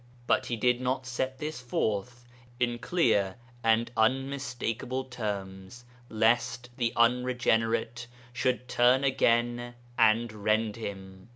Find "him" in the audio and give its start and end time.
10.75-11.29